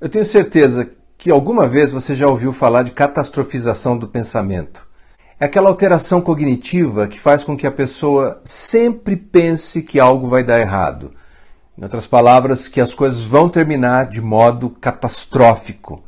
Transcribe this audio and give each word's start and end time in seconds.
Eu 0.00 0.08
tenho 0.08 0.24
certeza 0.24 0.88
que 1.16 1.28
alguma 1.28 1.66
vez 1.66 1.90
você 1.90 2.14
já 2.14 2.28
ouviu 2.28 2.52
falar 2.52 2.84
de 2.84 2.92
catastrofização 2.92 3.98
do 3.98 4.06
pensamento. 4.06 4.86
É 5.40 5.44
aquela 5.44 5.68
alteração 5.68 6.20
cognitiva 6.20 7.08
que 7.08 7.18
faz 7.18 7.42
com 7.42 7.56
que 7.56 7.66
a 7.66 7.72
pessoa 7.72 8.40
sempre 8.44 9.16
pense 9.16 9.82
que 9.82 9.98
algo 9.98 10.28
vai 10.28 10.44
dar 10.44 10.60
errado. 10.60 11.10
Em 11.76 11.82
outras 11.82 12.06
palavras, 12.06 12.68
que 12.68 12.80
as 12.80 12.94
coisas 12.94 13.24
vão 13.24 13.48
terminar 13.48 14.06
de 14.06 14.22
modo 14.22 14.70
catastrófico. 14.70 16.04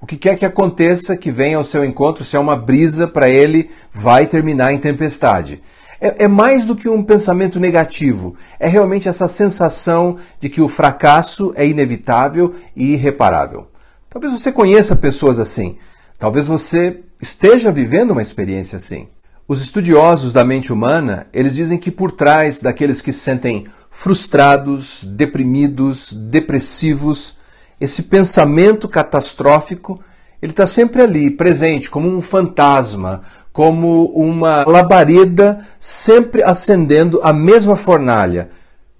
O 0.00 0.06
que 0.06 0.16
quer 0.16 0.36
que 0.36 0.46
aconteça 0.46 1.14
que 1.14 1.30
venha 1.30 1.58
ao 1.58 1.64
seu 1.64 1.84
encontro, 1.84 2.24
se 2.24 2.36
é 2.36 2.40
uma 2.40 2.56
brisa 2.56 3.06
para 3.06 3.28
ele, 3.28 3.70
vai 3.92 4.26
terminar 4.26 4.72
em 4.72 4.78
tempestade. 4.78 5.62
É, 6.00 6.24
é, 6.24 6.28
mais 6.28 6.66
do 6.66 6.76
que 6.76 6.88
um 6.88 7.02
pensamento 7.02 7.58
negativo, 7.58 8.34
é 8.58 8.68
realmente 8.68 9.08
essa 9.08 9.28
sensação 9.28 10.16
de 10.38 10.48
que 10.48 10.60
o 10.60 10.68
fracasso 10.68 11.52
é 11.56 11.66
inevitável 11.66 12.54
e 12.74 12.92
irreparável. 12.92 13.68
Talvez 14.10 14.32
você 14.32 14.52
conheça 14.52 14.94
pessoas 14.96 15.38
assim, 15.38 15.78
talvez 16.18 16.48
você 16.48 17.00
esteja 17.20 17.72
vivendo 17.72 18.10
uma 18.10 18.22
experiência 18.22 18.76
assim. 18.76 19.08
Os 19.48 19.62
estudiosos 19.62 20.32
da 20.32 20.44
mente 20.44 20.72
humana, 20.72 21.28
eles 21.32 21.54
dizem 21.54 21.78
que 21.78 21.90
por 21.90 22.10
trás 22.10 22.60
daqueles 22.60 23.00
que 23.00 23.12
se 23.12 23.20
sentem 23.20 23.66
frustrados, 23.90 25.04
deprimidos, 25.04 26.12
depressivos, 26.12 27.36
esse 27.80 28.04
pensamento 28.04 28.88
catastrófico, 28.88 30.00
ele 30.42 30.52
está 30.52 30.66
sempre 30.66 31.00
ali, 31.00 31.30
presente, 31.30 31.88
como 31.88 32.08
um 32.08 32.20
fantasma, 32.20 33.22
como 33.56 34.12
uma 34.14 34.66
labareda 34.66 35.60
sempre 35.80 36.42
acendendo 36.42 37.20
a 37.22 37.32
mesma 37.32 37.74
fornalha. 37.74 38.50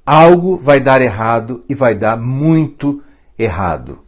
Algo 0.07 0.57
vai 0.57 0.81
dar 0.81 1.03
errado 1.03 1.63
e 1.69 1.75
vai 1.75 1.95
dar 1.95 2.17
muito 2.17 3.03
errado. 3.39 3.99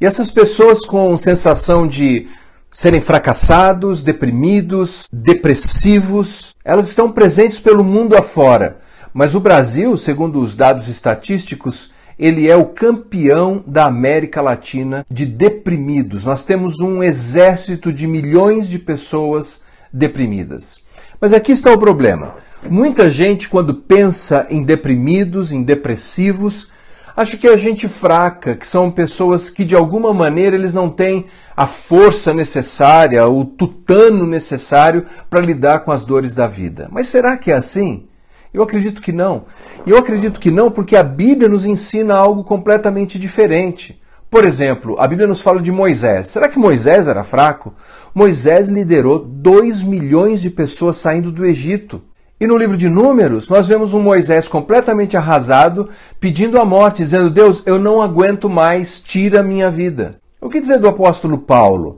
E 0.00 0.06
essas 0.06 0.30
pessoas 0.30 0.84
com 0.84 1.16
sensação 1.16 1.84
de 1.84 2.28
serem 2.70 3.00
fracassados, 3.00 4.04
deprimidos, 4.04 5.08
depressivos, 5.12 6.54
elas 6.64 6.86
estão 6.86 7.10
presentes 7.10 7.58
pelo 7.58 7.82
mundo 7.82 8.16
afora. 8.16 8.78
Mas 9.12 9.34
o 9.34 9.40
Brasil, 9.40 9.96
segundo 9.96 10.40
os 10.40 10.54
dados 10.54 10.86
estatísticos, 10.86 11.90
ele 12.16 12.48
é 12.48 12.54
o 12.54 12.66
campeão 12.66 13.64
da 13.66 13.86
América 13.86 14.40
Latina 14.40 15.04
de 15.10 15.26
deprimidos. 15.26 16.24
Nós 16.24 16.44
temos 16.44 16.78
um 16.78 17.02
exército 17.02 17.92
de 17.92 18.06
milhões 18.06 18.68
de 18.68 18.78
pessoas 18.78 19.66
deprimidas. 19.92 20.80
Mas 21.20 21.32
aqui 21.32 21.52
está 21.52 21.72
o 21.72 21.78
problema. 21.78 22.34
Muita 22.68 23.10
gente, 23.10 23.48
quando 23.48 23.74
pensa 23.74 24.46
em 24.50 24.62
deprimidos, 24.62 25.52
em 25.52 25.62
depressivos, 25.62 26.70
acha 27.16 27.36
que 27.36 27.48
é 27.48 27.56
gente 27.56 27.88
fraca, 27.88 28.54
que 28.54 28.66
são 28.66 28.90
pessoas 28.90 29.50
que 29.50 29.64
de 29.64 29.74
alguma 29.74 30.14
maneira 30.14 30.54
eles 30.54 30.72
não 30.72 30.88
têm 30.88 31.26
a 31.56 31.66
força 31.66 32.32
necessária, 32.32 33.26
o 33.26 33.44
tutano 33.44 34.24
necessário 34.26 35.04
para 35.28 35.40
lidar 35.40 35.80
com 35.80 35.90
as 35.90 36.04
dores 36.04 36.34
da 36.34 36.46
vida. 36.46 36.88
Mas 36.92 37.08
será 37.08 37.36
que 37.36 37.50
é 37.50 37.54
assim? 37.54 38.06
Eu 38.54 38.62
acredito 38.62 39.02
que 39.02 39.12
não. 39.12 39.44
Eu 39.86 39.98
acredito 39.98 40.40
que 40.40 40.50
não 40.50 40.70
porque 40.70 40.96
a 40.96 41.02
Bíblia 41.02 41.48
nos 41.48 41.66
ensina 41.66 42.14
algo 42.14 42.44
completamente 42.44 43.18
diferente. 43.18 44.00
Por 44.30 44.44
exemplo, 44.44 44.94
a 44.98 45.06
Bíblia 45.06 45.26
nos 45.26 45.40
fala 45.40 45.60
de 45.60 45.72
Moisés. 45.72 46.28
Será 46.28 46.50
que 46.50 46.58
Moisés 46.58 47.08
era 47.08 47.24
fraco? 47.24 47.72
Moisés 48.14 48.68
liderou 48.68 49.20
2 49.20 49.82
milhões 49.82 50.42
de 50.42 50.50
pessoas 50.50 50.98
saindo 50.98 51.32
do 51.32 51.46
Egito. 51.46 52.02
E 52.38 52.46
no 52.46 52.58
livro 52.58 52.76
de 52.76 52.90
Números, 52.90 53.48
nós 53.48 53.66
vemos 53.66 53.94
um 53.94 54.02
Moisés 54.02 54.46
completamente 54.46 55.16
arrasado, 55.16 55.88
pedindo 56.20 56.60
a 56.60 56.64
morte, 56.64 57.02
dizendo: 57.02 57.30
Deus, 57.30 57.62
eu 57.64 57.78
não 57.78 58.02
aguento 58.02 58.50
mais, 58.50 59.00
tira 59.00 59.40
a 59.40 59.42
minha 59.42 59.70
vida. 59.70 60.16
O 60.40 60.50
que 60.50 60.60
dizer 60.60 60.78
do 60.78 60.88
apóstolo 60.88 61.38
Paulo? 61.38 61.97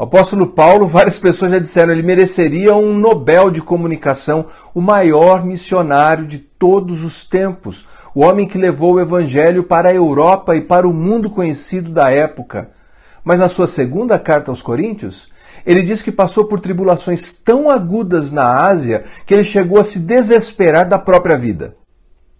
O 0.00 0.04
apóstolo 0.04 0.46
Paulo, 0.46 0.86
várias 0.86 1.18
pessoas 1.18 1.52
já 1.52 1.58
disseram, 1.58 1.92
ele 1.92 2.02
mereceria 2.02 2.74
um 2.74 2.96
Nobel 2.96 3.50
de 3.50 3.60
comunicação, 3.60 4.46
o 4.74 4.80
maior 4.80 5.44
missionário 5.44 6.24
de 6.24 6.38
todos 6.38 7.04
os 7.04 7.22
tempos, 7.22 7.86
o 8.14 8.22
homem 8.22 8.48
que 8.48 8.56
levou 8.56 8.94
o 8.94 9.00
evangelho 9.00 9.62
para 9.62 9.90
a 9.90 9.94
Europa 9.94 10.56
e 10.56 10.62
para 10.62 10.88
o 10.88 10.94
mundo 10.94 11.28
conhecido 11.28 11.92
da 11.92 12.10
época. 12.10 12.70
Mas 13.22 13.40
na 13.40 13.46
sua 13.46 13.66
segunda 13.66 14.18
carta 14.18 14.50
aos 14.50 14.62
Coríntios, 14.62 15.28
ele 15.66 15.82
diz 15.82 16.00
que 16.00 16.10
passou 16.10 16.46
por 16.46 16.60
tribulações 16.60 17.30
tão 17.32 17.68
agudas 17.68 18.32
na 18.32 18.50
Ásia 18.54 19.04
que 19.26 19.34
ele 19.34 19.44
chegou 19.44 19.78
a 19.78 19.84
se 19.84 19.98
desesperar 19.98 20.88
da 20.88 20.98
própria 20.98 21.36
vida. 21.36 21.76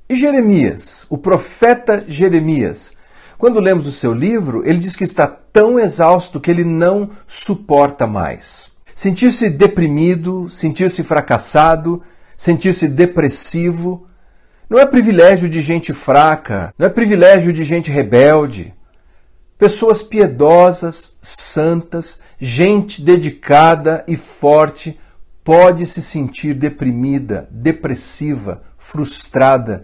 E 0.09 0.17
Jeremias, 0.17 1.05
o 1.11 1.19
profeta 1.19 2.05
Jeremias, 2.09 2.97
quando 3.41 3.59
lemos 3.59 3.87
o 3.87 3.93
seu 3.93 4.13
livro, 4.13 4.63
ele 4.69 4.79
diz 4.79 4.95
que 4.95 5.03
está 5.03 5.27
tão 5.27 5.81
exausto 5.81 6.39
que 6.39 6.51
ele 6.51 6.63
não 6.63 7.09
suporta 7.27 8.07
mais. 8.07 8.71
Sentir-se 8.95 9.49
deprimido, 9.49 10.47
sentir-se 10.51 11.03
fracassado, 11.03 12.03
sentir-se 12.37 12.87
depressivo, 12.87 14.07
não 14.69 14.79
é 14.79 14.85
privilégio 14.85 15.49
de 15.49 15.63
gente 15.63 15.95
fraca, 15.95 16.75
não 16.79 16.87
é 16.87 16.91
privilégio 16.91 17.51
de 17.51 17.65
gente 17.65 17.91
rebelde. 17.91 18.75
Pessoas 19.57 20.03
piedosas, 20.03 21.17
santas, 21.23 22.21
gente 22.39 23.01
dedicada 23.01 24.05
e 24.07 24.17
forte 24.17 25.01
pode 25.43 25.87
se 25.87 26.03
sentir 26.03 26.53
deprimida, 26.53 27.49
depressiva, 27.51 28.61
frustrada 28.77 29.81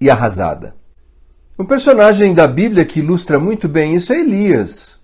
e 0.00 0.10
arrasada. 0.10 0.74
Um 1.58 1.64
personagem 1.64 2.34
da 2.34 2.46
Bíblia 2.46 2.84
que 2.84 3.00
ilustra 3.00 3.38
muito 3.38 3.66
bem 3.66 3.94
isso 3.94 4.12
é 4.12 4.20
Elias. 4.20 4.96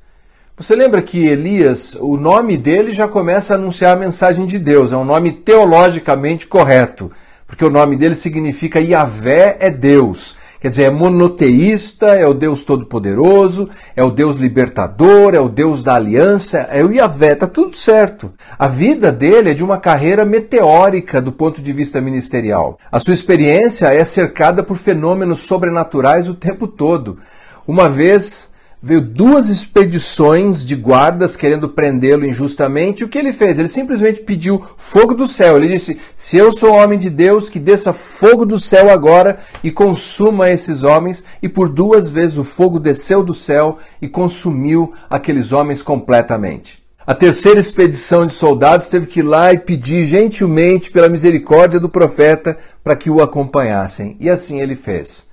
Você 0.55 0.77
lembra 0.77 1.01
que 1.01 1.27
Elias, 1.27 1.97
o 1.99 2.19
nome 2.19 2.59
dele 2.59 2.93
já 2.93 3.09
começa 3.09 3.55
a 3.55 3.57
anunciar 3.57 3.97
a 3.97 3.99
mensagem 3.99 4.45
de 4.45 4.59
Deus, 4.59 4.93
é 4.93 4.97
um 4.99 5.05
nome 5.05 5.33
teologicamente 5.33 6.47
correto, 6.47 7.11
porque 7.47 7.65
o 7.65 7.71
nome 7.71 7.97
dele 7.97 8.15
significa 8.15 8.79
Yahvé 8.79 9.57
é 9.61 9.71
Deus. 9.71 10.37
Quer 10.63 10.69
dizer, 10.69 10.83
é 10.85 10.91
monoteísta, 10.91 12.15
é 12.15 12.25
o 12.25 12.33
Deus 12.33 12.63
Todo-Poderoso, 12.63 13.69
é 13.97 14.05
o 14.05 14.13
Deus 14.13 14.37
libertador, 14.37 15.35
é 15.35 15.41
o 15.41 15.49
Deus 15.49 15.83
da 15.83 15.97
aliança, 15.97 16.69
é 16.71 16.85
o 16.85 16.93
Yahvé, 16.93 17.35
tá 17.35 17.49
tudo 17.49 17.77
certo. 17.77 18.33
A 18.57 18.69
vida 18.69 19.11
dele 19.11 19.51
é 19.51 19.55
de 19.55 19.65
uma 19.65 19.79
carreira 19.79 20.25
meteórica 20.25 21.21
do 21.21 21.33
ponto 21.33 21.61
de 21.61 21.73
vista 21.73 22.01
ministerial. 22.01 22.79
A 22.93 23.01
sua 23.01 23.13
experiência 23.13 23.93
é 23.93 24.05
cercada 24.05 24.63
por 24.63 24.77
fenômenos 24.77 25.41
sobrenaturais 25.41 26.29
o 26.29 26.35
tempo 26.35 26.69
todo. 26.69 27.19
Uma 27.67 27.89
vez 27.89 28.52
veio 28.83 29.01
duas 29.01 29.49
expedições 29.49 30.67
de 30.67 30.75
guardas 30.75 31.37
querendo 31.37 31.69
prendê-lo 31.69 32.27
injustamente. 32.27 33.05
O 33.05 33.09
que 33.09 33.17
ele 33.17 33.33
fez? 33.33 33.59
Ele 33.59 33.69
simplesmente 33.69 34.23
pediu 34.23 34.61
fogo 34.77 35.15
do 35.15 35.27
céu. 35.29 35.57
Ele 35.57 35.69
disse: 35.69 36.01
Se 36.17 36.37
eu 36.37 36.51
sou 36.51 36.73
homem 36.73 36.99
de 36.99 37.09
Deus, 37.09 37.49
que 37.49 37.61
desça 37.61 37.93
fogo 37.93 38.45
do 38.45 38.59
céu 38.59 38.91
agora 38.91 39.39
e 39.63 39.71
consuma 39.71 40.51
esses 40.51 40.83
homens. 40.83 41.25
E 41.41 41.49
por 41.49 41.69
duas 41.69 42.11
vezes 42.11 42.37
o 42.37 42.45
fogo 42.45 42.81
desceu 42.81 43.23
do 43.23 43.33
céu 43.33 43.79
e 44.01 44.09
consumiu 44.09 44.93
aqueles 45.09 45.53
homens 45.53 45.83
completamente. 45.83 46.83
A 47.05 47.15
terceira 47.15 47.59
expedição 47.59 48.27
de 48.27 48.33
soldados 48.33 48.87
teve 48.87 49.07
que 49.07 49.21
ir 49.21 49.25
lá 49.25 49.53
e 49.53 49.59
pedir 49.59 50.05
gentilmente 50.05 50.91
pela 50.91 51.09
misericórdia 51.09 51.81
do 51.81 51.89
profeta 51.89 52.57
para 52.83 52.95
que 52.95 53.11
o 53.11 53.21
acompanhassem. 53.21 54.17
E 54.21 54.31
assim 54.31 54.61
ele 54.61 54.77
fez. 54.77 55.32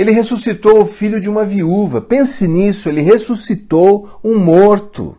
Ele 0.00 0.12
ressuscitou 0.12 0.80
o 0.80 0.86
filho 0.86 1.20
de 1.20 1.28
uma 1.28 1.44
viúva. 1.44 2.00
Pense 2.00 2.48
nisso, 2.48 2.88
ele 2.88 3.02
ressuscitou 3.02 4.18
um 4.24 4.38
morto. 4.38 5.14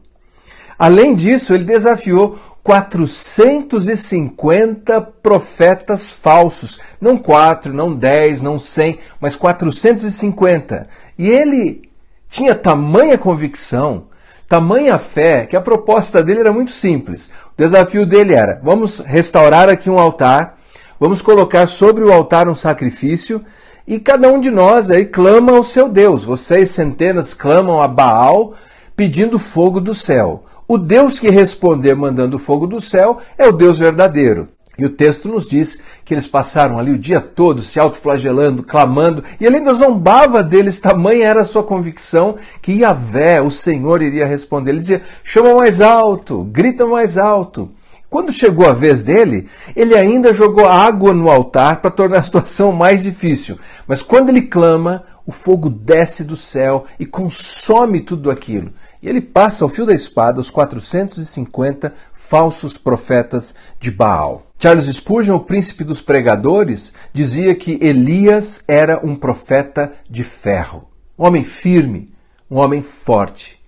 Além 0.76 1.14
disso, 1.14 1.54
ele 1.54 1.66
desafiou 1.66 2.36
450 2.64 5.00
profetas 5.22 6.12
falsos. 6.12 6.80
Não 7.00 7.16
quatro, 7.16 7.72
não 7.72 7.94
dez, 7.94 8.42
não 8.42 8.58
cem, 8.58 8.98
mas 9.20 9.36
450. 9.36 10.88
E 11.16 11.30
ele 11.30 11.84
tinha 12.28 12.56
tamanha 12.56 13.20
convicção, 13.20 14.06
tamanha 14.50 14.98
fé, 14.98 15.46
que 15.46 15.56
a 15.56 15.62
proposta 15.62 16.24
dele 16.24 16.40
era 16.40 16.52
muito 16.52 16.72
simples. 16.72 17.30
O 17.54 17.56
desafio 17.56 18.04
dele 18.04 18.34
era: 18.34 18.60
vamos 18.64 18.98
restaurar 18.98 19.70
aqui 19.70 19.92
um 19.92 20.00
altar, 20.00 20.58
vamos 21.00 21.22
colocar 21.22 21.68
sobre 21.68 22.04
o 22.04 22.12
altar 22.12 22.50
um 22.50 22.56
sacrifício 22.56 23.46
e 23.92 24.00
cada 24.00 24.32
um 24.32 24.40
de 24.40 24.50
nós 24.50 24.90
aí 24.90 25.06
clama 25.06 25.52
ao 25.52 25.66
seu 25.66 25.90
Deus. 25.90 26.24
Vocês, 26.24 26.72
centenas, 26.72 27.34
clamam 27.34 27.84
a 27.84 27.90
Baal 27.90 28.54
pedindo 28.96 29.38
fogo 29.38 29.82
do 29.82 29.94
céu. 29.94 30.46
O 30.66 30.78
Deus 30.78 31.20
que 31.20 31.30
responder 31.30 31.94
mandando 31.94 32.40
fogo 32.40 32.66
do 32.66 32.80
céu 32.80 33.18
é 33.38 33.46
o 33.46 33.52
Deus 33.52 33.78
verdadeiro. 33.78 34.48
E 34.78 34.86
o 34.86 34.90
texto 34.90 35.28
nos 35.28 35.46
diz 35.46 35.82
que 36.06 36.14
eles 36.14 36.26
passaram 36.26 36.80
ali 36.80 36.92
o 36.92 36.98
dia 36.98 37.20
todo 37.20 37.62
se 37.62 37.82
autoflagelando, 37.82 38.64
clamando, 38.64 39.26
e 39.38 39.46
ele 39.46 39.58
ainda 39.58 39.74
zombava 39.74 40.42
deles, 40.42 40.80
tamanha 40.80 41.28
era 41.28 41.42
a 41.42 41.46
sua 41.46 41.62
convicção 41.62 42.38
que 42.62 42.72
Yahvé, 42.72 43.42
o 43.42 43.52
Senhor, 43.52 44.02
iria 44.02 44.26
responder. 44.26 44.72
Ele 44.72 44.80
dizia: 44.80 45.02
chama 45.22 45.54
mais 45.54 45.82
alto, 45.82 46.46
grita 46.46 46.88
mais 46.88 47.18
alto. 47.18 47.70
Quando 48.12 48.30
chegou 48.30 48.68
a 48.68 48.74
vez 48.74 49.04
dele, 49.04 49.48
ele 49.74 49.96
ainda 49.96 50.34
jogou 50.34 50.68
água 50.68 51.14
no 51.14 51.32
altar 51.32 51.82
para 51.82 51.90
tornar 51.90 52.18
a 52.18 52.22
situação 52.22 52.74
mais 52.74 53.04
difícil. 53.04 53.58
Mas 53.88 54.04
quando 54.04 54.28
ele 54.28 54.42
clama, 54.42 55.06
o 55.26 55.32
fogo 55.32 55.70
desce 55.70 56.26
do 56.26 56.36
céu 56.36 56.84
e 57.00 57.06
consome 57.06 58.02
tudo 58.02 58.30
aquilo. 58.30 58.74
E 59.02 59.08
ele 59.08 59.22
passa 59.22 59.64
ao 59.64 59.70
fio 59.70 59.86
da 59.86 59.94
espada 59.94 60.42
os 60.42 60.50
450 60.50 61.94
falsos 62.12 62.78
profetas 62.78 63.56
de 63.80 63.90
Baal. 63.90 64.46
Charles 64.60 64.94
Spurgeon, 64.94 65.38
o 65.38 65.46
príncipe 65.46 65.86
dos 65.86 66.02
pregadores, 66.02 66.92
dizia 67.14 67.56
que 67.56 67.80
Elias 67.82 68.66
era 68.68 69.00
um 69.02 69.16
profeta 69.16 69.90
de 70.10 70.26
ferro, 70.26 70.90
um 71.18 71.26
homem 71.26 71.46
firme, 71.46 72.14
um 72.50 72.60
homem 72.60 72.82
forte. 72.82 73.64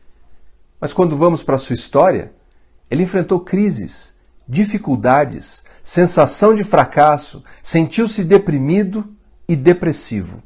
Mas 0.82 0.92
quando 0.92 1.16
vamos 1.16 1.42
para 1.44 1.56
a 1.56 1.60
sua 1.60 1.76
história, 1.76 2.34
ele 2.92 3.04
enfrentou 3.04 3.40
crises, 3.40 4.13
dificuldades, 4.48 5.64
sensação 5.82 6.54
de 6.54 6.64
fracasso, 6.64 7.44
sentiu-se 7.62 8.24
deprimido 8.24 9.06
e 9.48 9.56
depressivo. 9.56 10.42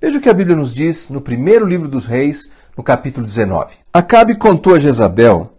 Veja 0.00 0.18
o 0.18 0.20
que 0.20 0.28
a 0.28 0.34
Bíblia 0.34 0.56
nos 0.56 0.74
diz 0.74 1.08
no 1.08 1.20
primeiro 1.20 1.66
livro 1.66 1.88
dos 1.88 2.06
Reis, 2.06 2.50
no 2.76 2.82
capítulo 2.82 3.26
19. 3.26 3.76
Acabe 3.92 4.36
contou 4.36 4.74
a 4.74 4.78
Jezabel 4.78 5.52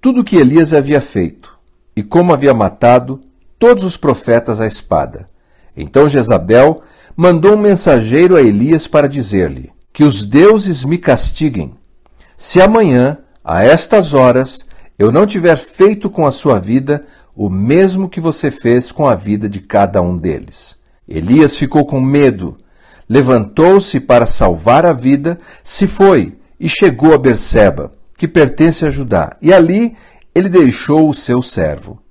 tudo 0.00 0.20
o 0.20 0.24
que 0.24 0.36
Elias 0.36 0.72
havia 0.72 1.00
feito 1.00 1.58
e 1.94 2.02
como 2.02 2.32
havia 2.32 2.54
matado 2.54 3.20
todos 3.58 3.84
os 3.84 3.96
profetas 3.96 4.60
à 4.60 4.66
espada. 4.66 5.26
Então 5.76 6.08
Jezabel 6.08 6.80
mandou 7.16 7.54
um 7.54 7.60
mensageiro 7.60 8.36
a 8.36 8.40
Elias 8.40 8.86
para 8.86 9.08
dizer-lhe: 9.08 9.72
Que 9.92 10.04
os 10.04 10.24
deuses 10.24 10.84
me 10.84 10.96
castiguem, 10.96 11.74
se 12.36 12.60
amanhã, 12.60 13.18
a 13.44 13.64
estas 13.64 14.14
horas, 14.14 14.60
eu 14.98 15.12
não 15.12 15.26
tiver 15.26 15.56
feito 15.56 16.10
com 16.10 16.26
a 16.26 16.32
sua 16.32 16.58
vida 16.58 17.02
o 17.34 17.48
mesmo 17.48 18.08
que 18.08 18.20
você 18.20 18.50
fez 18.50 18.90
com 18.90 19.06
a 19.06 19.14
vida 19.14 19.48
de 19.48 19.60
cada 19.60 20.02
um 20.02 20.16
deles. 20.16 20.76
Elias 21.06 21.56
ficou 21.56 21.86
com 21.86 22.00
medo, 22.00 22.56
levantou-se 23.08 24.00
para 24.00 24.26
salvar 24.26 24.84
a 24.84 24.92
vida, 24.92 25.38
se 25.62 25.86
foi 25.86 26.36
e 26.58 26.68
chegou 26.68 27.14
a 27.14 27.18
Berseba, 27.18 27.92
que 28.16 28.26
pertence 28.26 28.84
a 28.84 28.90
Judá, 28.90 29.36
e 29.40 29.54
ali 29.54 29.96
ele 30.34 30.48
deixou 30.48 31.08
o 31.08 31.14
seu 31.14 31.40
servo. 31.40 32.02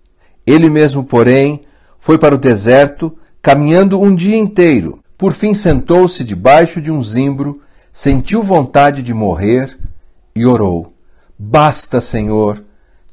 Ele 0.46 0.70
mesmo, 0.70 1.04
porém, 1.04 1.66
foi 1.98 2.18
para 2.18 2.36
o 2.36 2.38
deserto, 2.38 3.14
caminhando 3.42 4.00
um 4.00 4.16
dia 4.16 4.38
inteiro. 4.38 5.00
Por 5.18 5.34
fim 5.34 5.54
sentou-se 5.54 6.24
debaixo 6.24 6.80
de 6.82 6.90
um 6.90 7.02
zimbro, 7.02 7.60
sentiu 7.92 8.42
vontade 8.42 9.02
de 9.04 9.14
morrer 9.14 9.78
e 10.34 10.46
orou: 10.46 10.94
Basta, 11.38 12.00
Senhor, 12.00 12.64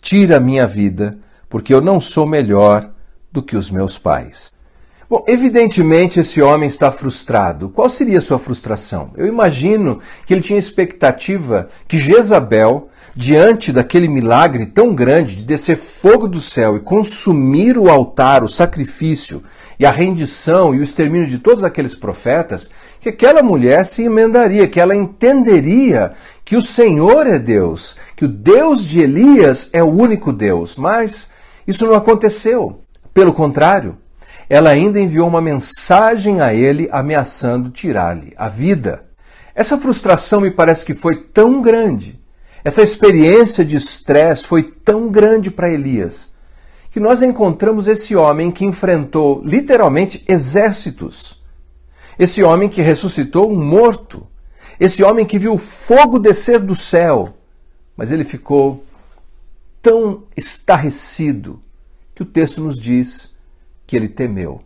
tira 0.04 0.36
a 0.36 0.40
minha 0.40 0.66
vida, 0.66 1.18
porque 1.48 1.72
eu 1.72 1.80
não 1.80 1.98
sou 1.98 2.26
melhor 2.26 2.90
do 3.32 3.42
que 3.42 3.56
os 3.56 3.70
meus 3.70 3.98
pais. 3.98 4.52
Bom, 5.08 5.24
evidentemente 5.26 6.20
esse 6.20 6.42
homem 6.42 6.68
está 6.68 6.92
frustrado. 6.92 7.70
Qual 7.70 7.88
seria 7.88 8.18
a 8.18 8.20
sua 8.20 8.38
frustração? 8.38 9.12
Eu 9.16 9.26
imagino 9.26 10.00
que 10.26 10.34
ele 10.34 10.42
tinha 10.42 10.58
expectativa 10.58 11.68
que 11.88 11.96
Jezabel, 11.96 12.88
diante 13.16 13.72
daquele 13.72 14.08
milagre 14.08 14.66
tão 14.66 14.92
grande 14.94 15.36
de 15.36 15.44
descer 15.44 15.76
fogo 15.76 16.26
do 16.26 16.40
céu 16.40 16.76
e 16.76 16.80
consumir 16.80 17.78
o 17.78 17.88
altar, 17.88 18.42
o 18.42 18.48
sacrifício 18.48 19.42
e 19.78 19.86
a 19.86 19.90
rendição 19.90 20.74
e 20.74 20.80
o 20.80 20.82
extermínio 20.82 21.26
de 21.26 21.38
todos 21.38 21.62
aqueles 21.62 21.94
profetas, 21.94 22.70
que 23.00 23.08
aquela 23.08 23.42
mulher 23.42 23.84
se 23.84 24.04
emendaria, 24.04 24.66
que 24.66 24.80
ela 24.80 24.96
entenderia 24.96 26.12
que 26.44 26.56
o 26.56 26.62
Senhor 26.62 27.26
é 27.26 27.38
Deus, 27.38 27.96
que 28.16 28.24
o 28.24 28.28
Deus 28.28 28.84
de 28.84 29.00
Elias 29.00 29.70
é 29.72 29.82
o 29.82 29.90
único 29.90 30.32
Deus. 30.32 30.76
Mas 30.76 31.30
isso 31.66 31.86
não 31.86 31.94
aconteceu. 31.94 32.80
Pelo 33.12 33.32
contrário, 33.32 33.96
ela 34.48 34.70
ainda 34.70 35.00
enviou 35.00 35.28
uma 35.28 35.40
mensagem 35.40 36.40
a 36.40 36.52
ele 36.52 36.88
ameaçando 36.90 37.70
tirar-lhe 37.70 38.32
a 38.36 38.48
vida. 38.48 39.02
Essa 39.54 39.78
frustração 39.78 40.40
me 40.40 40.50
parece 40.50 40.84
que 40.84 40.94
foi 40.94 41.22
tão 41.32 41.62
grande, 41.62 42.20
essa 42.64 42.82
experiência 42.82 43.62
de 43.62 43.76
estresse 43.76 44.46
foi 44.46 44.62
tão 44.62 45.10
grande 45.10 45.50
para 45.50 45.70
Elias, 45.70 46.32
que 46.90 46.98
nós 46.98 47.22
encontramos 47.22 47.86
esse 47.88 48.16
homem 48.16 48.50
que 48.50 48.64
enfrentou 48.64 49.42
literalmente 49.44 50.24
exércitos. 50.26 51.44
Esse 52.18 52.42
homem 52.42 52.68
que 52.68 52.80
ressuscitou 52.80 53.50
um 53.50 53.62
morto. 53.62 54.26
Esse 54.80 55.02
homem 55.02 55.26
que 55.26 55.38
viu 55.38 55.58
fogo 55.58 56.18
descer 56.18 56.60
do 56.60 56.74
céu. 56.74 57.36
Mas 57.96 58.12
ele 58.12 58.24
ficou 58.24 58.84
tão 59.82 60.22
estarrecido 60.36 61.60
que 62.14 62.22
o 62.22 62.26
texto 62.26 62.62
nos 62.62 62.78
diz 62.78 63.34
que 63.86 63.96
ele 63.96 64.08
temeu. 64.08 64.62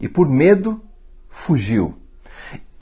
E 0.00 0.08
por 0.08 0.28
medo, 0.28 0.82
fugiu. 1.28 1.94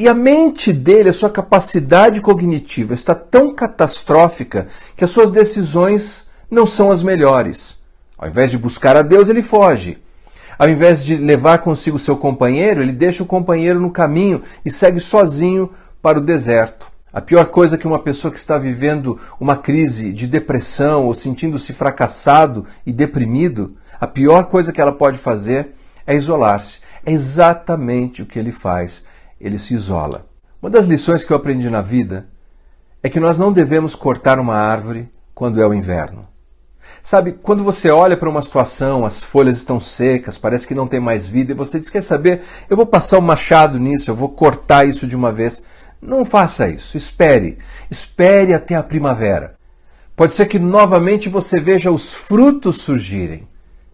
E 0.02 0.08
a 0.08 0.14
mente 0.14 0.72
dele, 0.72 1.10
a 1.10 1.12
sua 1.12 1.30
capacidade 1.30 2.20
cognitiva 2.20 2.92
está 2.92 3.14
tão 3.14 3.54
catastrófica 3.54 4.66
que 4.96 5.04
as 5.04 5.10
suas 5.10 5.30
decisões 5.30 6.26
não 6.50 6.66
são 6.66 6.90
as 6.90 7.04
melhores. 7.04 7.78
Ao 8.18 8.28
invés 8.28 8.50
de 8.50 8.58
buscar 8.58 8.96
a 8.96 9.02
Deus, 9.02 9.28
ele 9.28 9.44
foge. 9.44 10.02
Ao 10.58 10.68
invés 10.68 11.04
de 11.04 11.14
levar 11.14 11.58
consigo 11.58 12.00
seu 12.00 12.16
companheiro, 12.16 12.82
ele 12.82 12.90
deixa 12.90 13.22
o 13.22 13.26
companheiro 13.26 13.78
no 13.78 13.92
caminho 13.92 14.42
e 14.64 14.72
segue 14.72 14.98
sozinho 14.98 15.70
para 16.02 16.18
o 16.18 16.20
deserto. 16.20 16.90
A 17.12 17.20
pior 17.20 17.46
coisa 17.46 17.78
que 17.78 17.86
uma 17.86 18.00
pessoa 18.00 18.32
que 18.32 18.38
está 18.38 18.58
vivendo 18.58 19.20
uma 19.38 19.56
crise 19.56 20.12
de 20.12 20.26
depressão 20.26 21.04
ou 21.04 21.14
sentindo-se 21.14 21.72
fracassado 21.72 22.66
e 22.84 22.92
deprimido, 22.92 23.76
a 24.00 24.08
pior 24.08 24.46
coisa 24.46 24.72
que 24.72 24.80
ela 24.80 24.90
pode 24.90 25.16
fazer 25.16 25.76
é 26.04 26.16
isolar-se. 26.16 26.80
É 27.06 27.12
exatamente 27.12 28.20
o 28.20 28.26
que 28.26 28.36
ele 28.36 28.50
faz. 28.50 29.04
Ele 29.42 29.58
se 29.58 29.74
isola. 29.74 30.24
Uma 30.62 30.70
das 30.70 30.84
lições 30.84 31.24
que 31.24 31.32
eu 31.32 31.36
aprendi 31.36 31.68
na 31.68 31.82
vida 31.82 32.28
é 33.02 33.08
que 33.08 33.18
nós 33.18 33.36
não 33.36 33.52
devemos 33.52 33.96
cortar 33.96 34.38
uma 34.38 34.54
árvore 34.54 35.10
quando 35.34 35.60
é 35.60 35.66
o 35.66 35.74
inverno. 35.74 36.28
Sabe, 37.02 37.32
quando 37.32 37.64
você 37.64 37.90
olha 37.90 38.16
para 38.16 38.28
uma 38.28 38.40
situação, 38.40 39.04
as 39.04 39.24
folhas 39.24 39.56
estão 39.56 39.80
secas, 39.80 40.38
parece 40.38 40.66
que 40.66 40.74
não 40.74 40.86
tem 40.86 41.00
mais 41.00 41.26
vida, 41.26 41.50
e 41.50 41.56
você 41.56 41.80
diz: 41.80 41.90
Quer 41.90 42.02
saber? 42.02 42.42
Eu 42.70 42.76
vou 42.76 42.86
passar 42.86 43.18
o 43.18 43.22
machado 43.22 43.78
nisso, 43.78 44.10
eu 44.10 44.14
vou 44.14 44.28
cortar 44.28 44.86
isso 44.86 45.06
de 45.06 45.16
uma 45.16 45.32
vez. 45.32 45.64
Não 46.00 46.24
faça 46.24 46.68
isso. 46.68 46.96
Espere. 46.96 47.58
Espere 47.90 48.54
até 48.54 48.76
a 48.76 48.82
primavera. 48.82 49.56
Pode 50.14 50.34
ser 50.34 50.46
que 50.46 50.58
novamente 50.58 51.28
você 51.28 51.58
veja 51.58 51.90
os 51.90 52.14
frutos 52.14 52.82
surgirem. 52.82 53.48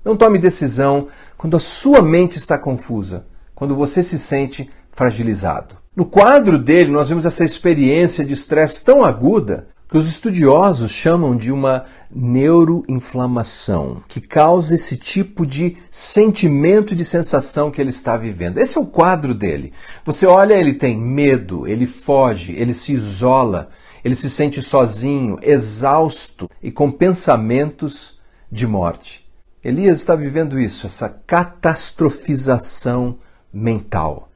Não 0.04 0.16
tome 0.16 0.38
decisão 0.38 1.08
quando 1.36 1.56
a 1.56 1.60
sua 1.60 2.02
mente 2.02 2.36
está 2.38 2.58
confusa, 2.58 3.26
quando 3.54 3.74
você 3.76 4.02
se 4.02 4.18
sente 4.18 4.70
fragilizado. 4.98 5.76
No 5.94 6.04
quadro 6.04 6.58
dele, 6.58 6.90
nós 6.90 7.08
vemos 7.08 7.24
essa 7.24 7.44
experiência 7.44 8.24
de 8.24 8.34
estresse 8.34 8.84
tão 8.84 9.04
aguda 9.04 9.68
que 9.88 9.96
os 9.96 10.08
estudiosos 10.08 10.90
chamam 10.90 11.36
de 11.36 11.52
uma 11.52 11.84
neuroinflamação, 12.10 14.02
que 14.08 14.20
causa 14.20 14.74
esse 14.74 14.96
tipo 14.96 15.46
de 15.46 15.76
sentimento 15.88 16.96
de 16.96 17.04
sensação 17.04 17.70
que 17.70 17.80
ele 17.80 17.90
está 17.90 18.16
vivendo. 18.16 18.58
Esse 18.58 18.76
é 18.76 18.80
o 18.80 18.86
quadro 18.86 19.32
dele. 19.34 19.72
Você 20.04 20.26
olha, 20.26 20.54
ele 20.54 20.74
tem 20.74 20.98
medo, 20.98 21.64
ele 21.66 21.86
foge, 21.86 22.56
ele 22.56 22.74
se 22.74 22.92
isola, 22.92 23.68
ele 24.04 24.16
se 24.16 24.28
sente 24.28 24.60
sozinho, 24.60 25.38
exausto 25.40 26.50
e 26.60 26.72
com 26.72 26.90
pensamentos 26.90 28.18
de 28.50 28.66
morte. 28.66 29.24
Elias 29.62 30.00
está 30.00 30.16
vivendo 30.16 30.58
isso, 30.58 30.86
essa 30.86 31.08
catastrofização 31.08 33.18
mental. 33.52 34.27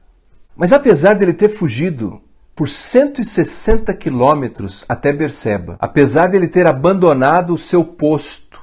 Mas 0.55 0.71
apesar 0.71 1.15
dele 1.15 1.33
ter 1.33 1.49
fugido 1.49 2.21
por 2.55 2.69
160 2.69 3.91
quilômetros 3.95 4.85
até 4.87 5.11
Berseba, 5.11 5.75
apesar 5.79 6.27
de 6.27 6.37
ele 6.37 6.47
ter 6.47 6.67
abandonado 6.67 7.53
o 7.53 7.57
seu 7.57 7.83
posto, 7.83 8.61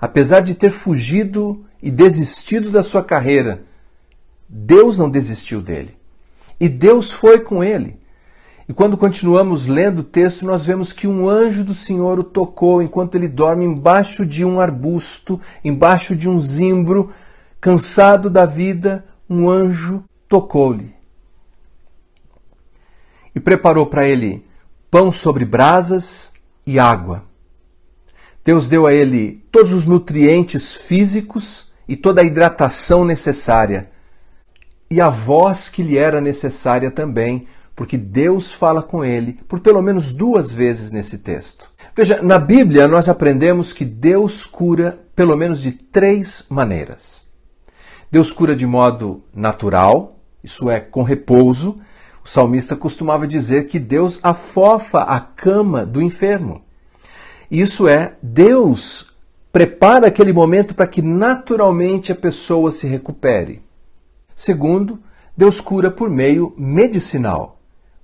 apesar 0.00 0.40
de 0.40 0.54
ter 0.54 0.70
fugido 0.70 1.64
e 1.82 1.90
desistido 1.90 2.70
da 2.70 2.82
sua 2.82 3.04
carreira, 3.04 3.64
Deus 4.48 4.96
não 4.96 5.10
desistiu 5.10 5.60
dele. 5.60 5.94
E 6.58 6.68
Deus 6.68 7.12
foi 7.12 7.40
com 7.40 7.62
ele. 7.62 8.00
E 8.66 8.72
quando 8.72 8.96
continuamos 8.96 9.66
lendo 9.66 9.98
o 9.98 10.04
texto, 10.04 10.46
nós 10.46 10.64
vemos 10.64 10.92
que 10.92 11.06
um 11.06 11.28
anjo 11.28 11.62
do 11.62 11.74
Senhor 11.74 12.18
o 12.18 12.24
tocou 12.24 12.80
enquanto 12.80 13.16
ele 13.16 13.28
dorme 13.28 13.66
embaixo 13.66 14.24
de 14.24 14.44
um 14.44 14.60
arbusto, 14.60 15.38
embaixo 15.62 16.16
de 16.16 16.28
um 16.28 16.40
zimbro, 16.40 17.10
cansado 17.60 18.30
da 18.30 18.46
vida, 18.46 19.04
um 19.28 19.50
anjo 19.50 20.04
tocou-lhe 20.26 21.01
e 23.34 23.40
preparou 23.40 23.86
para 23.86 24.06
ele 24.06 24.44
pão 24.90 25.10
sobre 25.10 25.44
brasas 25.44 26.34
e 26.66 26.78
água. 26.78 27.24
Deus 28.44 28.68
deu 28.68 28.86
a 28.86 28.92
ele 28.92 29.44
todos 29.50 29.72
os 29.72 29.86
nutrientes 29.86 30.74
físicos 30.74 31.72
e 31.86 31.96
toda 31.96 32.20
a 32.20 32.24
hidratação 32.24 33.04
necessária. 33.04 33.90
E 34.90 35.00
a 35.00 35.08
voz 35.08 35.68
que 35.68 35.82
lhe 35.82 35.96
era 35.96 36.20
necessária 36.20 36.90
também, 36.90 37.46
porque 37.74 37.96
Deus 37.96 38.52
fala 38.52 38.82
com 38.82 39.04
ele 39.04 39.38
por 39.48 39.60
pelo 39.60 39.80
menos 39.80 40.12
duas 40.12 40.52
vezes 40.52 40.90
nesse 40.90 41.18
texto. 41.18 41.70
Veja, 41.94 42.20
na 42.20 42.38
Bíblia 42.38 42.86
nós 42.88 43.08
aprendemos 43.08 43.72
que 43.72 43.84
Deus 43.84 44.44
cura 44.44 44.98
pelo 45.14 45.36
menos 45.36 45.60
de 45.62 45.72
três 45.72 46.44
maneiras. 46.50 47.22
Deus 48.10 48.32
cura 48.32 48.54
de 48.54 48.66
modo 48.66 49.22
natural, 49.34 50.18
isso 50.44 50.68
é, 50.68 50.80
com 50.80 51.02
repouso. 51.02 51.80
O 52.24 52.28
salmista 52.28 52.76
costumava 52.76 53.26
dizer 53.26 53.66
que 53.66 53.78
Deus 53.78 54.20
afofa 54.22 55.00
a 55.00 55.18
cama 55.18 55.84
do 55.84 56.00
enfermo. 56.00 56.62
Isso 57.50 57.88
é, 57.88 58.16
Deus 58.22 59.16
prepara 59.52 60.06
aquele 60.06 60.32
momento 60.32 60.74
para 60.74 60.86
que 60.86 61.02
naturalmente 61.02 62.12
a 62.12 62.14
pessoa 62.14 62.70
se 62.70 62.86
recupere. 62.86 63.62
Segundo, 64.34 65.00
Deus 65.36 65.60
cura 65.60 65.90
por 65.90 66.08
meio 66.08 66.54
medicinal. 66.56 67.58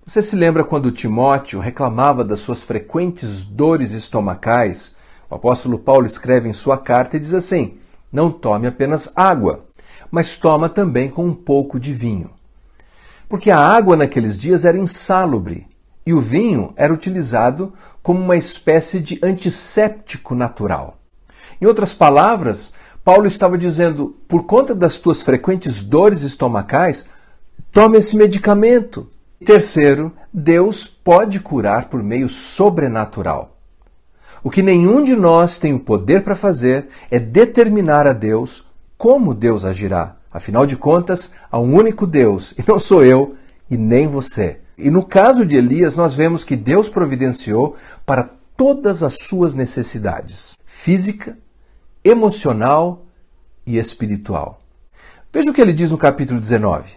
Você 0.04 0.20
se 0.20 0.34
lembra 0.34 0.64
quando 0.64 0.90
Timóteo 0.90 1.60
reclamava 1.60 2.24
das 2.24 2.40
suas 2.40 2.62
frequentes 2.62 3.44
dores 3.44 3.92
estomacais? 3.92 4.94
O 5.30 5.34
apóstolo 5.34 5.78
Paulo 5.78 6.06
escreve 6.06 6.48
em 6.48 6.52
sua 6.52 6.76
carta 6.76 7.16
e 7.16 7.20
diz 7.20 7.34
assim: 7.34 7.78
Não 8.10 8.30
tome 8.30 8.66
apenas 8.66 9.12
água, 9.14 9.66
mas 10.10 10.36
toma 10.36 10.68
também 10.68 11.08
com 11.08 11.26
um 11.26 11.34
pouco 11.34 11.78
de 11.78 11.92
vinho. 11.92 12.37
Porque 13.28 13.50
a 13.50 13.58
água 13.58 13.96
naqueles 13.96 14.38
dias 14.38 14.64
era 14.64 14.78
insalubre 14.78 15.66
e 16.06 16.14
o 16.14 16.20
vinho 16.20 16.72
era 16.76 16.92
utilizado 16.92 17.74
como 18.02 18.18
uma 18.20 18.36
espécie 18.36 19.00
de 19.00 19.18
antisséptico 19.22 20.34
natural. 20.34 20.98
Em 21.60 21.66
outras 21.66 21.92
palavras, 21.92 22.72
Paulo 23.04 23.26
estava 23.26 23.58
dizendo: 23.58 24.16
por 24.26 24.46
conta 24.46 24.74
das 24.74 24.98
tuas 24.98 25.20
frequentes 25.20 25.84
dores 25.84 26.22
estomacais, 26.22 27.06
tome 27.70 27.98
esse 27.98 28.16
medicamento. 28.16 29.10
Terceiro, 29.44 30.12
Deus 30.32 30.86
pode 30.86 31.38
curar 31.40 31.88
por 31.90 32.02
meio 32.02 32.28
sobrenatural. 32.28 33.58
O 34.42 34.50
que 34.50 34.62
nenhum 34.62 35.04
de 35.04 35.14
nós 35.14 35.58
tem 35.58 35.74
o 35.74 35.80
poder 35.80 36.22
para 36.22 36.34
fazer 36.34 36.88
é 37.10 37.18
determinar 37.18 38.06
a 38.06 38.12
Deus 38.12 38.66
como 38.96 39.34
Deus 39.34 39.64
agirá. 39.64 40.17
Afinal 40.32 40.66
de 40.66 40.76
contas, 40.76 41.32
há 41.50 41.58
um 41.58 41.74
único 41.74 42.06
Deus, 42.06 42.52
e 42.58 42.64
não 42.66 42.78
sou 42.78 43.04
eu 43.04 43.34
e 43.70 43.76
nem 43.76 44.06
você. 44.06 44.60
E 44.76 44.90
no 44.90 45.04
caso 45.04 45.44
de 45.44 45.56
Elias, 45.56 45.96
nós 45.96 46.14
vemos 46.14 46.44
que 46.44 46.54
Deus 46.54 46.88
providenciou 46.88 47.76
para 48.06 48.30
todas 48.56 49.02
as 49.02 49.14
suas 49.22 49.54
necessidades 49.54 50.56
física, 50.64 51.36
emocional 52.04 53.06
e 53.66 53.78
espiritual. 53.78 54.60
Veja 55.32 55.50
o 55.50 55.54
que 55.54 55.60
ele 55.60 55.72
diz 55.72 55.90
no 55.90 55.98
capítulo 55.98 56.40
19. 56.40 56.92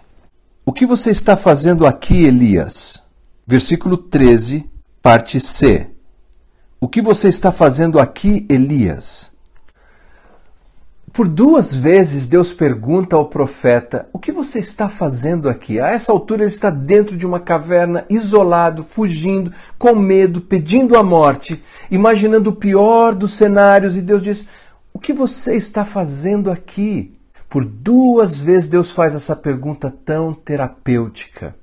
O 0.63 0.71
que 0.71 0.85
você 0.85 1.09
está 1.09 1.35
fazendo 1.35 1.85
aqui, 1.87 2.23
Elias? 2.25 3.03
Versículo 3.45 3.97
13, 3.97 4.69
parte 5.01 5.39
C. 5.39 5.89
O 6.79 6.87
que 6.87 7.01
você 7.01 7.27
está 7.27 7.51
fazendo 7.51 7.99
aqui, 7.99 8.45
Elias? 8.47 9.30
Por 11.13 11.27
duas 11.27 11.75
vezes 11.75 12.25
Deus 12.25 12.53
pergunta 12.53 13.17
ao 13.17 13.25
profeta: 13.25 14.07
O 14.13 14.19
que 14.19 14.31
você 14.31 14.59
está 14.59 14.87
fazendo 14.87 15.49
aqui? 15.49 15.77
A 15.79 15.89
essa 15.89 16.11
altura 16.11 16.43
ele 16.43 16.47
está 16.47 16.69
dentro 16.69 17.17
de 17.17 17.25
uma 17.27 17.39
caverna, 17.39 18.05
isolado, 18.09 18.81
fugindo, 18.81 19.51
com 19.77 19.93
medo, 19.93 20.39
pedindo 20.39 20.95
a 20.95 21.03
morte, 21.03 21.61
imaginando 21.89 22.51
o 22.51 22.55
pior 22.55 23.13
dos 23.13 23.33
cenários, 23.33 23.97
e 23.97 24.01
Deus 24.01 24.23
diz: 24.23 24.49
O 24.93 24.99
que 24.99 25.11
você 25.11 25.55
está 25.55 25.83
fazendo 25.83 26.49
aqui? 26.49 27.13
Por 27.49 27.65
duas 27.65 28.39
vezes 28.39 28.69
Deus 28.69 28.91
faz 28.91 29.13
essa 29.13 29.35
pergunta 29.35 29.93
tão 30.05 30.33
terapêutica. 30.33 31.53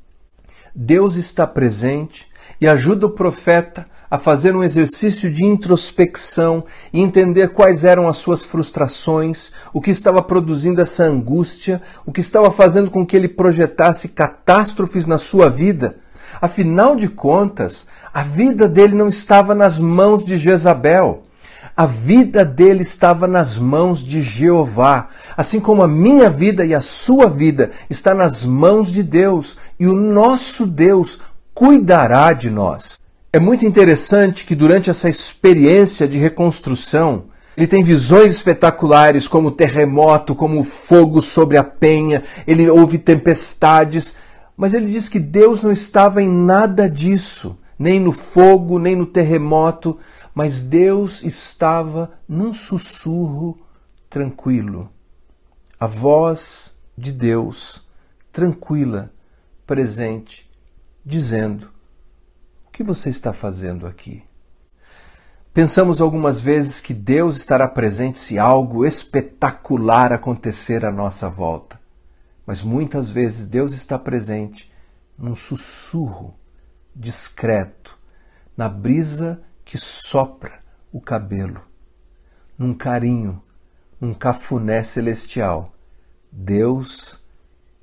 Deus 0.75 1.17
está 1.17 1.47
presente 1.47 2.31
e 2.61 2.69
ajuda 2.69 3.07
o 3.07 3.11
profeta 3.11 3.87
a 4.11 4.19
fazer 4.19 4.57
um 4.57 4.63
exercício 4.63 5.31
de 5.31 5.45
introspecção 5.45 6.65
e 6.93 7.01
entender 7.01 7.51
quais 7.51 7.85
eram 7.85 8.09
as 8.09 8.17
suas 8.17 8.43
frustrações, 8.43 9.53
o 9.73 9.81
que 9.81 9.91
estava 9.91 10.23
produzindo 10.23 10.81
essa 10.81 11.05
angústia, 11.05 11.81
o 12.07 12.13
que 12.13 12.21
estava 12.21 12.51
fazendo 12.51 12.91
com 12.91 13.05
que 13.05 13.17
ele 13.17 13.29
projetasse 13.29 14.09
catástrofes 14.09 15.07
na 15.07 15.19
sua 15.19 15.49
vida. 15.49 15.97
Afinal 16.41 16.95
de 16.97 17.09
contas, 17.09 17.87
a 18.13 18.23
vida 18.23 18.69
dele 18.69 18.95
não 18.95 19.09
estava 19.09 19.55
nas 19.55 19.79
mãos 19.79 20.25
de 20.25 20.37
Jezabel. 20.37 21.25
A 21.77 21.87
vida 21.87 22.45
dele 22.45 22.83
estava 22.83 23.29
nas 23.29 23.59
mãos 23.59 24.03
de 24.03 24.21
Jeová, 24.21 25.09
assim 25.37 25.61
como 25.61 25.83
a 25.83 25.89
minha 25.89 26.29
vida 26.29 26.65
e 26.65 26.75
a 26.75 26.81
sua 26.81 27.29
vida 27.29 27.71
está 27.89 28.15
nas 28.15 28.45
mãos 28.45 28.91
de 28.91 29.03
Deus, 29.03 29.57
e 29.79 29.87
o 29.87 29.95
nosso 29.95 30.67
Deus 30.67 31.21
cuidará 31.55 32.33
de 32.33 32.51
nós. 32.51 32.99
É 33.31 33.39
muito 33.39 33.67
interessante 33.67 34.47
que 34.47 34.55
durante 34.55 34.89
essa 34.89 35.07
experiência 35.07 36.09
de 36.09 36.17
reconstrução, 36.17 37.25
ele 37.55 37.67
tem 37.67 37.83
visões 37.83 38.33
espetaculares, 38.33 39.29
como 39.29 39.51
terremoto, 39.51 40.35
como 40.35 40.65
fogo 40.65 41.21
sobre 41.21 41.59
a 41.59 41.65
penha, 41.65 42.23
ele 42.47 42.71
ouve 42.71 42.97
tempestades, 42.97 44.17
mas 44.57 44.73
ele 44.73 44.91
diz 44.91 45.11
que 45.11 45.21
Deus 45.21 45.63
não 45.63 45.71
estava 45.71 46.23
em 46.23 46.29
nada 46.29 46.89
disso, 46.89 47.59
nem 47.79 48.01
no 48.01 48.13
fogo, 48.13 48.79
nem 48.79 48.97
no 48.97 49.05
terremoto, 49.05 49.99
mas 50.35 50.63
Deus 50.63 51.23
estava 51.23 52.13
num 52.27 52.55
sussurro 52.55 53.59
tranquilo. 54.09 54.89
A 55.79 55.87
voz 55.87 56.75
de 56.97 57.13
Deus, 57.13 57.87
tranquila, 58.33 59.11
presente, 59.67 60.51
dizendo: 61.05 61.69
que 62.79 62.85
você 62.85 63.11
está 63.11 63.33
fazendo 63.33 63.89
aqui? 63.89 64.23
Pensamos 65.53 66.01
algumas 66.01 66.39
vezes 66.39 66.79
que 66.79 66.95
Deus 66.95 67.37
estará 67.37 67.67
presente 67.67 68.21
se 68.21 68.39
algo 68.39 68.87
espetacular 68.87 70.13
acontecer 70.13 70.85
à 70.85 70.93
nossa 70.93 71.29
volta. 71.29 71.81
Mas 72.47 72.63
muitas 72.63 73.11
vezes 73.11 73.49
Deus 73.49 73.73
está 73.73 73.99
presente 73.99 74.73
num 75.19 75.35
sussurro 75.35 76.39
discreto, 76.95 77.99
na 78.57 78.69
brisa 78.69 79.43
que 79.65 79.77
sopra 79.77 80.63
o 80.93 81.01
cabelo, 81.01 81.61
num 82.57 82.73
carinho, 82.73 83.43
num 84.01 84.15
cafuné 84.15 84.85
celestial. 84.85 85.75
Deus 86.31 87.21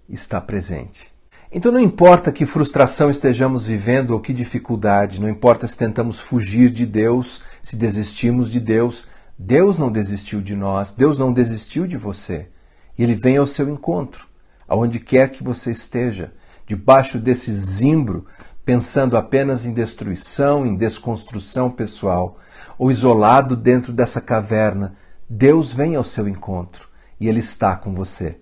está 0.08 0.40
presente. 0.40 1.14
Então 1.58 1.72
não 1.72 1.80
importa 1.80 2.34
que 2.34 2.46
frustração 2.46 3.10
estejamos 3.10 3.66
vivendo 3.66 4.12
ou 4.12 4.20
que 4.20 4.34
dificuldade, 4.34 5.22
não 5.22 5.30
importa 5.30 5.66
se 5.66 5.78
tentamos 5.78 6.20
fugir 6.20 6.70
de 6.70 6.86
Deus, 6.86 7.42
se 7.62 7.78
desistimos 7.78 8.52
de 8.52 8.60
Deus, 8.60 9.08
Deus 9.40 9.78
não 9.78 9.90
desistiu 9.90 10.42
de 10.42 10.54
nós, 10.54 10.92
Deus 10.92 11.18
não 11.18 11.32
desistiu 11.32 11.88
de 11.88 11.96
você. 11.96 12.50
E 12.98 13.04
Ele 13.04 13.16
vem 13.16 13.38
ao 13.38 13.48
seu 13.48 13.70
encontro, 13.70 14.28
aonde 14.68 15.00
quer 15.00 15.30
que 15.30 15.46
você 15.46 15.72
esteja, 15.72 16.34
debaixo 16.68 17.20
desse 17.20 17.54
zimbro, 17.54 18.26
pensando 18.66 19.16
apenas 19.16 19.66
em 19.66 19.74
destruição, 19.74 20.66
em 20.66 20.76
desconstrução 20.76 21.72
pessoal, 21.72 22.38
ou 22.78 22.92
isolado 22.92 23.56
dentro 23.56 23.94
dessa 23.94 24.20
caverna, 24.20 24.94
Deus 25.30 25.72
vem 25.72 25.96
ao 25.96 26.04
seu 26.04 26.28
encontro 26.28 26.90
e 27.18 27.30
Ele 27.30 27.40
está 27.40 27.78
com 27.78 27.96
você. 27.96 28.40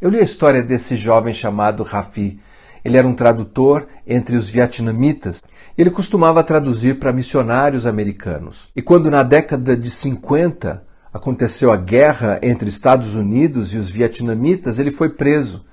Eu 0.00 0.10
li 0.10 0.20
a 0.20 0.22
história 0.22 0.62
desse 0.62 0.94
jovem 0.94 1.34
chamado 1.34 1.82
Rafi. 1.82 2.38
Ele 2.84 2.96
era 2.96 3.06
um 3.06 3.14
tradutor 3.14 3.88
entre 4.06 4.36
os 4.36 4.48
vietnamitas. 4.48 5.42
Ele 5.76 5.90
costumava 5.90 6.44
traduzir 6.44 7.00
para 7.00 7.12
missionários 7.12 7.84
americanos. 7.84 8.68
E 8.76 8.80
quando 8.80 9.10
na 9.10 9.24
década 9.24 9.76
de 9.76 9.90
50 9.90 10.84
aconteceu 11.12 11.72
a 11.72 11.76
guerra 11.76 12.38
entre 12.42 12.68
Estados 12.68 13.16
Unidos 13.16 13.74
e 13.74 13.76
os 13.76 13.90
vietnamitas, 13.90 14.78
ele 14.78 14.92
foi 14.92 15.08
preso, 15.08 15.64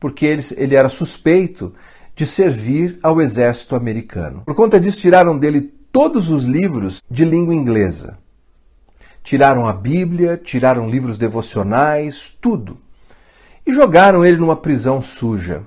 porque 0.00 0.24
ele, 0.24 0.42
ele 0.56 0.74
era 0.74 0.88
suspeito 0.88 1.74
de 2.16 2.24
servir 2.24 2.98
ao 3.02 3.20
exército 3.20 3.76
americano. 3.76 4.44
Por 4.46 4.54
conta 4.54 4.80
disso, 4.80 5.02
tiraram 5.02 5.38
dele 5.38 5.60
todos 5.92 6.30
os 6.30 6.44
livros 6.44 7.02
de 7.10 7.22
língua 7.22 7.54
inglesa. 7.54 8.16
Tiraram 9.22 9.68
a 9.68 9.74
Bíblia, 9.74 10.40
tiraram 10.42 10.88
livros 10.88 11.18
devocionais, 11.18 12.34
tudo 12.40 12.87
e 13.68 13.74
jogaram 13.74 14.24
ele 14.24 14.38
numa 14.38 14.56
prisão 14.56 15.02
suja. 15.02 15.62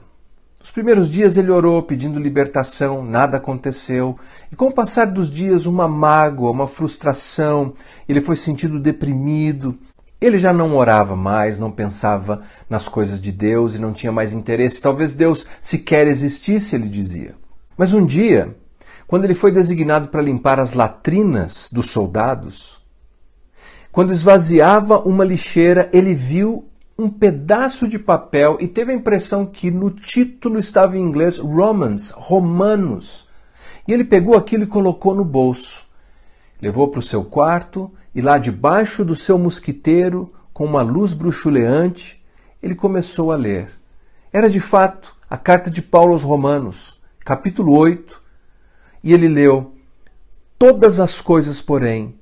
Os 0.63 0.71
primeiros 0.71 1.07
dias 1.07 1.37
ele 1.37 1.51
orou 1.51 1.83
pedindo 1.83 2.19
libertação, 2.19 3.05
nada 3.05 3.37
aconteceu, 3.37 4.17
e 4.51 4.55
com 4.55 4.65
o 4.65 4.73
passar 4.73 5.05
dos 5.05 5.29
dias, 5.29 5.67
uma 5.67 5.87
mágoa, 5.87 6.49
uma 6.49 6.65
frustração, 6.65 7.75
ele 8.09 8.19
foi 8.19 8.35
sentindo 8.35 8.79
deprimido. 8.79 9.77
Ele 10.19 10.39
já 10.39 10.51
não 10.51 10.75
orava 10.75 11.15
mais, 11.15 11.59
não 11.59 11.69
pensava 11.69 12.41
nas 12.67 12.87
coisas 12.87 13.21
de 13.21 13.31
Deus 13.31 13.75
e 13.75 13.81
não 13.81 13.93
tinha 13.93 14.11
mais 14.11 14.33
interesse. 14.33 14.81
Talvez 14.81 15.13
Deus 15.13 15.47
sequer 15.61 16.07
existisse, 16.07 16.75
ele 16.75 16.89
dizia. 16.89 17.35
Mas 17.77 17.93
um 17.93 18.03
dia, 18.03 18.55
quando 19.05 19.25
ele 19.25 19.35
foi 19.35 19.51
designado 19.51 20.07
para 20.07 20.23
limpar 20.23 20.59
as 20.59 20.73
latrinas 20.73 21.69
dos 21.71 21.91
soldados, 21.91 22.81
quando 23.91 24.11
esvaziava 24.11 24.99
uma 24.99 25.23
lixeira, 25.23 25.87
ele 25.93 26.15
viu 26.15 26.70
um 27.01 27.09
pedaço 27.09 27.87
de 27.87 27.97
papel 27.97 28.57
e 28.59 28.67
teve 28.67 28.91
a 28.91 28.95
impressão 28.95 29.45
que 29.45 29.71
no 29.71 29.89
título 29.89 30.59
estava 30.59 30.97
em 30.97 31.01
inglês 31.01 31.37
Romans, 31.37 32.11
Romanos. 32.11 33.27
E 33.87 33.93
ele 33.93 34.03
pegou 34.03 34.35
aquilo 34.35 34.63
e 34.63 34.67
colocou 34.67 35.15
no 35.15 35.25
bolso. 35.25 35.85
Levou 36.61 36.87
para 36.89 36.99
o 36.99 37.03
seu 37.03 37.23
quarto 37.23 37.91
e 38.13 38.21
lá 38.21 38.37
debaixo 38.37 39.03
do 39.03 39.15
seu 39.15 39.37
mosquiteiro, 39.37 40.31
com 40.53 40.65
uma 40.65 40.83
luz 40.83 41.13
bruxuleante, 41.13 42.23
ele 42.61 42.75
começou 42.75 43.31
a 43.31 43.35
ler. 43.35 43.71
Era 44.31 44.49
de 44.49 44.59
fato 44.59 45.15
a 45.29 45.37
carta 45.37 45.71
de 45.71 45.81
Paulo 45.81 46.11
aos 46.11 46.23
Romanos, 46.23 47.01
capítulo 47.21 47.75
8, 47.75 48.21
e 49.03 49.13
ele 49.13 49.27
leu: 49.27 49.73
Todas 50.59 50.99
as 50.99 51.21
coisas, 51.21 51.61
porém, 51.61 52.19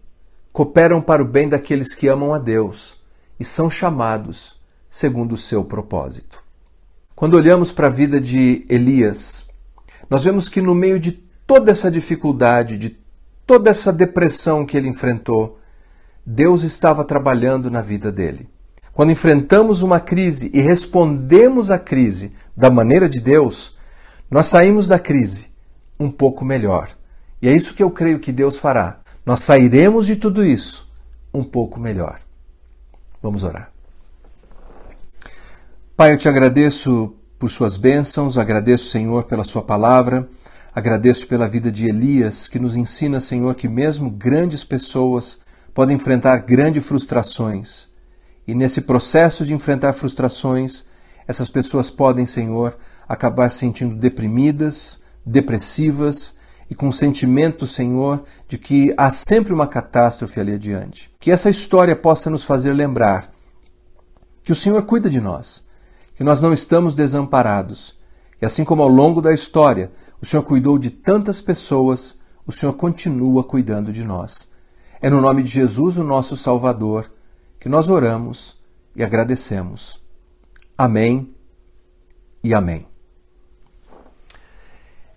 cooperam 0.53 1.01
para 1.01 1.21
o 1.21 1.25
bem 1.25 1.49
daqueles 1.49 1.93
que 1.93 2.07
amam 2.07 2.33
a 2.33 2.37
Deus 2.37 2.95
e 3.39 3.43
são 3.43 3.69
chamados 3.69 4.58
segundo 4.89 5.33
o 5.33 5.37
seu 5.37 5.63
propósito. 5.63 6.43
Quando 7.15 7.35
olhamos 7.35 7.71
para 7.71 7.87
a 7.87 7.91
vida 7.91 8.19
de 8.19 8.65
Elias, 8.67 9.47
nós 10.09 10.23
vemos 10.23 10.49
que 10.49 10.61
no 10.61 10.73
meio 10.73 10.99
de 10.99 11.11
toda 11.45 11.71
essa 11.71 11.91
dificuldade, 11.91 12.77
de 12.77 12.97
toda 13.45 13.69
essa 13.69 13.93
depressão 13.93 14.65
que 14.65 14.75
ele 14.75 14.87
enfrentou, 14.87 15.59
Deus 16.25 16.63
estava 16.63 17.03
trabalhando 17.03 17.69
na 17.69 17.81
vida 17.81 18.11
dele. 18.11 18.49
Quando 18.93 19.11
enfrentamos 19.11 19.81
uma 19.81 19.99
crise 19.99 20.49
e 20.53 20.59
respondemos 20.59 21.69
à 21.69 21.77
crise 21.77 22.35
da 22.55 22.69
maneira 22.69 23.07
de 23.07 23.19
Deus, 23.19 23.77
nós 24.29 24.47
saímos 24.47 24.87
da 24.87 24.99
crise 24.99 25.47
um 25.99 26.11
pouco 26.11 26.43
melhor. 26.43 26.89
E 27.41 27.47
é 27.47 27.53
isso 27.53 27.73
que 27.73 27.83
eu 27.83 27.91
creio 27.91 28.19
que 28.19 28.31
Deus 28.31 28.57
fará. 28.57 28.99
Nós 29.25 29.41
sairemos 29.41 30.05
de 30.05 30.15
tudo 30.15 30.43
isso 30.43 30.89
um 31.33 31.43
pouco 31.43 31.79
melhor. 31.79 32.19
Vamos 33.21 33.43
orar. 33.43 33.71
Pai, 35.99 36.13
eu 36.13 36.17
te 36.17 36.29
agradeço 36.29 37.13
por 37.37 37.51
suas 37.51 37.75
bênçãos, 37.75 38.37
agradeço, 38.37 38.89
Senhor, 38.89 39.25
pela 39.25 39.43
sua 39.43 39.61
palavra, 39.61 40.29
agradeço 40.73 41.27
pela 41.27 41.45
vida 41.45 41.69
de 41.69 41.89
Elias, 41.89 42.47
que 42.47 42.57
nos 42.57 42.77
ensina, 42.77 43.19
Senhor, 43.19 43.53
que 43.53 43.67
mesmo 43.67 44.09
grandes 44.09 44.63
pessoas 44.63 45.39
podem 45.73 45.97
enfrentar 45.97 46.37
grandes 46.37 46.85
frustrações. 46.85 47.89
E 48.47 48.55
nesse 48.55 48.79
processo 48.79 49.45
de 49.45 49.53
enfrentar 49.53 49.91
frustrações, 49.91 50.85
essas 51.27 51.49
pessoas 51.49 51.89
podem, 51.89 52.25
Senhor, 52.25 52.77
acabar 53.05 53.49
se 53.49 53.57
sentindo 53.57 53.93
deprimidas, 53.93 55.03
depressivas 55.25 56.37
e 56.69 56.75
com 56.75 56.87
o 56.87 56.93
sentimento, 56.93 57.67
Senhor, 57.67 58.23
de 58.47 58.57
que 58.57 58.93
há 58.95 59.11
sempre 59.11 59.51
uma 59.51 59.67
catástrofe 59.67 60.39
ali 60.39 60.53
adiante. 60.53 61.11
Que 61.19 61.29
essa 61.29 61.49
história 61.49 61.93
possa 61.93 62.29
nos 62.29 62.45
fazer 62.45 62.71
lembrar 62.71 63.33
que 64.41 64.53
o 64.53 64.55
Senhor 64.55 64.81
cuida 64.83 65.09
de 65.09 65.19
nós 65.19 65.67
que 66.19 66.23
nós 66.25 66.41
não 66.41 66.51
estamos 66.51 66.95
desamparados. 66.95 67.97
E 68.41 68.45
assim 68.45 68.65
como 68.65 68.83
ao 68.83 68.89
longo 68.89 69.21
da 69.21 69.31
história 69.31 69.89
o 70.21 70.25
Senhor 70.25 70.43
cuidou 70.43 70.77
de 70.77 70.89
tantas 70.89 71.39
pessoas, 71.39 72.19
o 72.45 72.51
Senhor 72.51 72.73
continua 72.73 73.41
cuidando 73.41 73.93
de 73.93 74.03
nós. 74.03 74.49
É 75.01 75.09
no 75.09 75.21
nome 75.21 75.43
de 75.43 75.49
Jesus, 75.49 75.97
o 75.97 76.03
nosso 76.03 76.35
Salvador, 76.35 77.09
que 77.57 77.69
nós 77.69 77.89
oramos 77.89 78.59
e 78.93 79.01
agradecemos. 79.01 80.03
Amém 80.77 81.33
e 82.43 82.53
amém. 82.53 82.85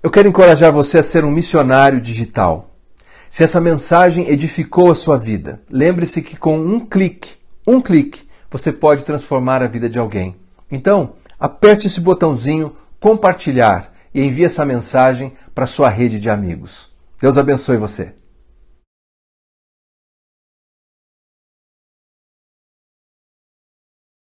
Eu 0.01 0.11
quero 0.13 0.29
encorajar 0.29 0.71
você 0.71 0.99
a 0.99 1.03
ser 1.03 1.25
um 1.25 1.33
missionário 1.33 2.01
digital. 2.01 2.77
Se 3.29 3.43
essa 3.43 3.61
mensagem 3.61 4.29
edificou 4.29 4.89
a 4.89 4.95
sua 4.95 5.19
vida, 5.19 5.65
lembre-se 5.69 6.23
que 6.23 6.37
com 6.37 6.61
um 6.61 6.79
clique, 6.79 7.39
um 7.67 7.81
clique, 7.81 8.23
você 8.49 8.71
pode 8.71 9.05
transformar 9.05 9.65
a 9.65 9.67
vida 9.67 9.91
de 9.91 9.99
alguém. 9.99 10.41
Então, 10.73 11.13
aperte 11.39 11.87
esse 11.87 12.01
botãozinho 12.01 12.75
compartilhar 12.99 13.93
e 14.15 14.23
envie 14.23 14.47
essa 14.47 14.65
mensagem 14.65 15.35
para 15.55 15.67
sua 15.67 15.91
rede 15.91 16.19
de 16.19 16.31
amigos. 16.31 16.91
Deus 17.21 17.37
abençoe 17.37 17.77
você. 17.77 18.15